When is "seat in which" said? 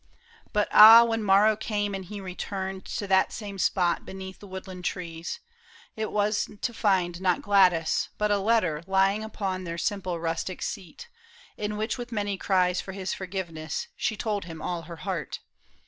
10.63-11.99